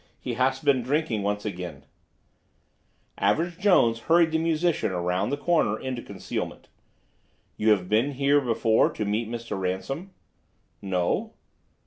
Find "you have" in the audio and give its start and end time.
7.55-7.87